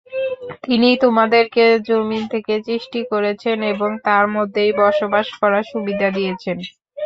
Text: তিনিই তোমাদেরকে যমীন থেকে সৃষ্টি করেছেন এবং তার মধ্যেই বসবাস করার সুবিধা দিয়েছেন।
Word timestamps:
তিনিই 0.63 0.97
তোমাদেরকে 1.03 1.63
যমীন 1.87 2.23
থেকে 2.33 2.53
সৃষ্টি 2.67 3.01
করেছেন 3.11 3.57
এবং 3.73 3.89
তার 4.07 4.25
মধ্যেই 4.35 4.71
বসবাস 4.81 5.27
করার 5.39 5.65
সুবিধা 5.71 6.07
দিয়েছেন। 6.17 6.57